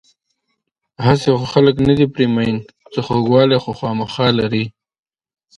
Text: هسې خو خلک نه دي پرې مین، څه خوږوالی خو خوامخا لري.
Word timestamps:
هسې 1.05 1.29
خو 1.39 1.45
خلک 1.53 1.75
نه 1.87 1.93
دي 1.99 2.05
پرې 2.13 2.25
مین، 2.35 2.55
څه 2.91 2.99
خوږوالی 3.05 3.57
خو 3.63 3.71
خوامخا 3.79 4.27
لري. 4.39 4.65